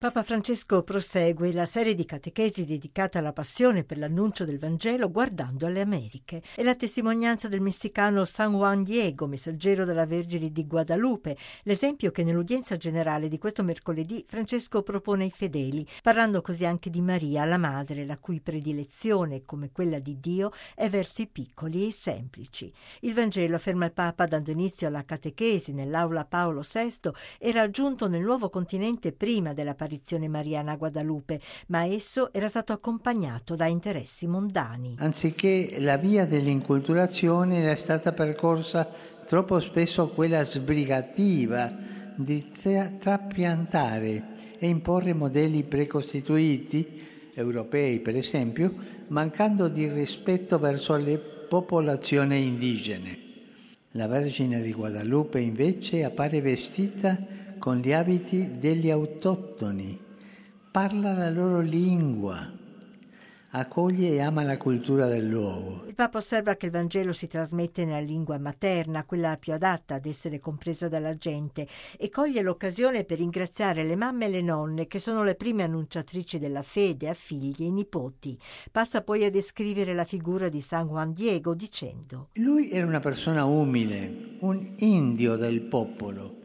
[0.00, 5.66] Papa Francesco prosegue la serie di catechesi dedicata alla passione per l'annuncio del Vangelo guardando
[5.66, 6.40] alle Americhe.
[6.54, 12.22] È la testimonianza del messicano San Juan Diego, messaggero della Vergine di Guadalupe, l'esempio che
[12.22, 17.58] nell'udienza generale di questo mercoledì Francesco propone ai fedeli, parlando così anche di Maria, la
[17.58, 22.72] madre, la cui predilezione, come quella di Dio, è verso i piccoli e i semplici.
[23.00, 27.10] Il Vangelo, afferma il Papa dando inizio alla catechesi nell'aula Paolo VI,
[27.40, 32.74] era giunto nel nuovo continente prima della apparizione mariana a Guadalupe, ma esso era stato
[32.74, 34.96] accompagnato da interessi mondani.
[34.98, 38.86] Anziché la via dell'inculturazione era stata percorsa
[39.26, 41.74] troppo spesso quella sbrigativa
[42.14, 48.74] di tra- trapiantare e imporre modelli precostituiti, europei per esempio,
[49.08, 53.26] mancando di rispetto verso le popolazioni indigene.
[53.92, 57.16] La Vergine di Guadalupe invece appare vestita
[57.58, 59.98] con gli abiti degli autoctoni,
[60.70, 62.56] parla la loro lingua,
[63.50, 65.84] accoglie e ama la cultura del luogo.
[65.88, 70.06] Il Papa osserva che il Vangelo si trasmette nella lingua materna, quella più adatta ad
[70.06, 71.66] essere compresa dalla gente,
[71.98, 76.38] e coglie l'occasione per ringraziare le mamme e le nonne, che sono le prime annunciatrici
[76.38, 78.38] della fede a figli e nipoti.
[78.70, 83.44] Passa poi a descrivere la figura di San Juan Diego dicendo: Lui era una persona
[83.44, 86.37] umile, un indio del popolo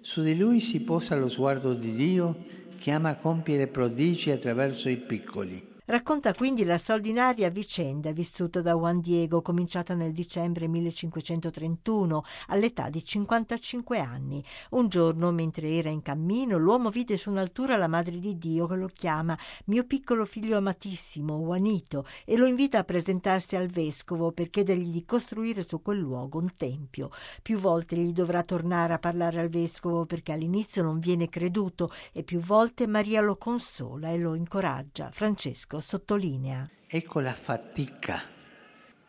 [0.00, 2.44] su di lui si posa lo sguardo di Dio
[2.78, 5.76] che ama compiere prodigi attraverso i piccoli.
[5.90, 13.02] Racconta quindi la straordinaria vicenda vissuta da Juan Diego, cominciata nel dicembre 1531, all'età di
[13.02, 14.44] 55 anni.
[14.72, 18.76] Un giorno, mentre era in cammino, l'uomo vide su un'altura la Madre di Dio che
[18.76, 24.50] lo chiama mio piccolo figlio amatissimo, Juanito, e lo invita a presentarsi al vescovo per
[24.50, 27.08] chiedergli di costruire su quel luogo un tempio.
[27.40, 32.24] Più volte gli dovrà tornare a parlare al vescovo perché all'inizio non viene creduto e
[32.24, 35.08] più volte Maria lo consola e lo incoraggia.
[35.10, 36.68] Francesco sottolinea.
[36.86, 38.22] Ecco la fatica,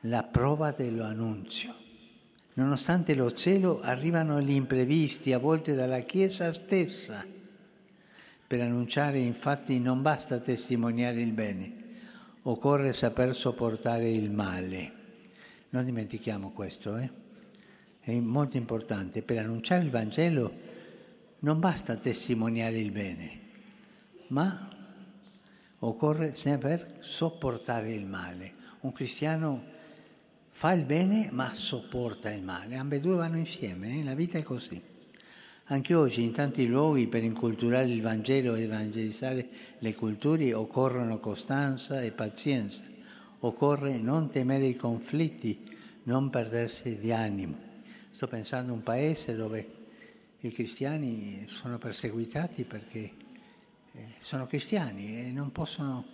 [0.01, 1.73] la prova dell'annunzio.
[2.53, 7.25] Nonostante lo cielo arrivano gli imprevisti, a volte dalla Chiesa stessa.
[8.47, 11.73] Per annunciare infatti non basta testimoniare il bene,
[12.43, 14.91] occorre saper sopportare il male.
[15.69, 17.09] Non dimentichiamo questo, eh?
[18.01, 19.21] è molto importante.
[19.21, 20.51] Per annunciare il Vangelo
[21.39, 23.39] non basta testimoniare il bene,
[24.27, 24.67] ma
[25.79, 28.53] occorre saper sopportare il male.
[28.81, 29.63] Un cristiano
[30.51, 34.03] fa il bene ma sopporta il male, ambedue vanno insieme, eh?
[34.03, 34.81] la vita è così.
[35.71, 39.47] Anche oggi in tanti luoghi per inculturare il Vangelo e evangelizzare
[39.77, 42.85] le culture occorrono costanza e pazienza,
[43.41, 45.63] occorre non temere i conflitti,
[46.03, 47.67] non perdersi di animo.
[48.09, 49.67] Sto pensando a un paese dove
[50.39, 53.11] i cristiani sono perseguitati perché
[54.19, 56.05] sono cristiani e non possono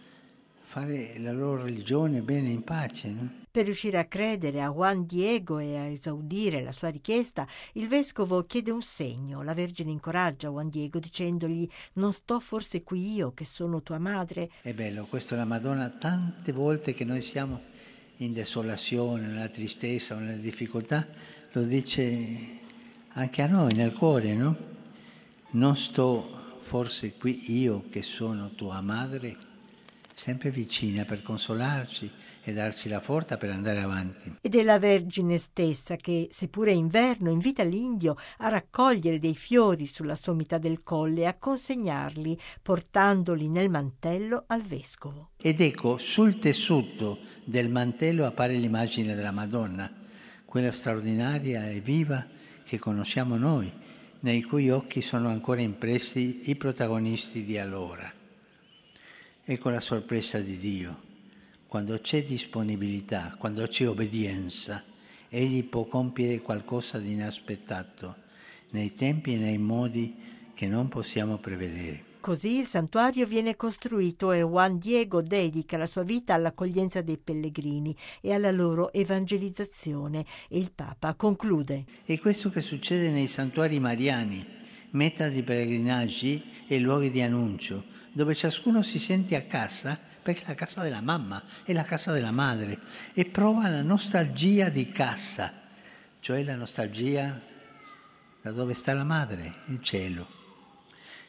[0.66, 3.10] fare la loro religione bene in pace.
[3.10, 3.30] No?
[3.50, 8.44] Per riuscire a credere a Juan Diego e a esaudire la sua richiesta, il vescovo
[8.46, 9.44] chiede un segno.
[9.44, 14.50] La Vergine incoraggia Juan Diego dicendogli non sto forse qui io che sono tua madre.
[14.62, 17.62] È bello, questo la Madonna tante volte che noi siamo
[18.18, 21.08] in desolazione, nella tristezza o nella difficoltà,
[21.52, 22.64] lo dice
[23.14, 24.74] anche a noi nel cuore, no?
[25.52, 29.38] Non sto forse qui io che sono tua madre,
[30.16, 32.12] sempre vicina per consolarci
[32.42, 34.38] e darci la forza per andare avanti.
[34.42, 39.86] Ed è la Vergine stessa che, seppure è inverno, invita l'indio a raccogliere dei fiori
[39.86, 45.30] sulla sommità del colle e a consegnarli, portandoli nel mantello al vescovo.
[45.38, 49.94] Ed ecco, sul tessuto del mantello appare l'immagine della Madonna,
[50.46, 52.26] quella straordinaria e viva
[52.64, 53.84] che conosciamo noi
[54.26, 58.12] nei cui occhi sono ancora impressi i protagonisti di allora.
[59.44, 61.04] Ecco la sorpresa di Dio.
[61.68, 64.84] Quando c'è disponibilità, quando c'è obbedienza,
[65.30, 68.16] Egli può compiere qualcosa di inaspettato,
[68.72, 70.16] nei tempi e nei modi
[70.56, 72.15] che non possiamo prevedere.
[72.26, 77.96] Così il santuario viene costruito e Juan Diego dedica la sua vita all'accoglienza dei pellegrini
[78.20, 81.86] e alla loro evangelizzazione e il Papa conclude.
[82.04, 84.44] È questo che succede nei santuari mariani,
[84.94, 90.48] meta di pellegrinaggi e luoghi di annuncio, dove ciascuno si sente a casa perché è
[90.48, 92.80] la casa della mamma, è la casa della madre
[93.14, 95.54] e prova la nostalgia di casa,
[96.22, 97.40] cioè la nostalgia
[98.42, 100.45] da dove sta la madre, il cielo.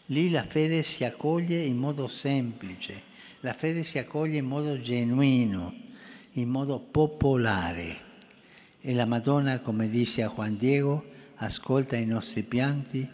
[0.07, 3.03] Lì la fede si accoglie in modo semplice,
[3.41, 5.75] la fede si accoglie in modo genuino,
[6.33, 8.05] in modo popolare.
[8.81, 11.05] E la Madonna, come disse a Juan Diego,
[11.37, 13.09] ascolta i nostri pianti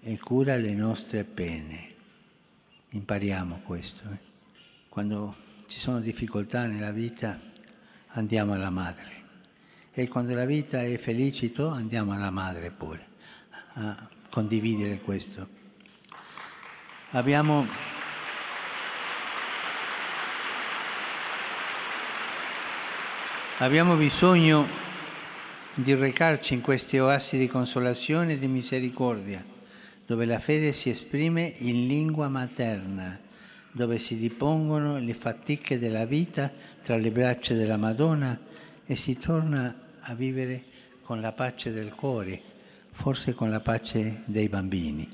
[0.00, 1.94] e cura le nostre pene.
[2.90, 4.02] impariamo questo.
[4.08, 4.18] Eh.
[4.88, 5.34] Quando
[5.66, 7.38] ci sono difficoltà nella vita
[8.08, 9.24] andiamo alla madre
[9.92, 13.04] e quando la vita è felicito andiamo alla madre pure
[13.74, 15.65] a condividere questo.
[17.10, 17.66] Abbiamo
[23.58, 24.66] Abbiamo bisogno
[25.72, 29.42] di recarci in queste oasi di consolazione e di misericordia,
[30.04, 33.18] dove la fede si esprime in lingua materna,
[33.72, 38.38] dove si dipongono le fatiche della vita tra le braccia della Madonna
[38.84, 40.64] e si torna a vivere
[41.02, 42.40] con la pace del cuore,
[42.92, 45.04] forse con la pace dei bambini.